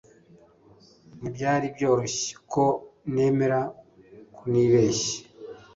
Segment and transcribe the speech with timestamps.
[1.19, 2.63] Ntibyari byoroshye ko
[3.13, 3.59] nemera
[4.35, 5.17] ko nibeshye